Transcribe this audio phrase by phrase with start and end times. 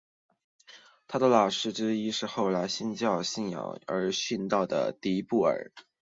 [1.07, 5.71] 他的老师之一是后来为新教信仰而殉道的迪布尔。